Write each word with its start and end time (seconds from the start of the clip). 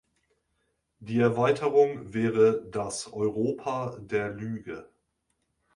Die 0.97 1.19
Erweiterung 1.19 2.11
wäre 2.11 2.65
das 2.71 3.13
Europa 3.13 3.99
der 3.99 4.31
Lüge. 4.31 4.89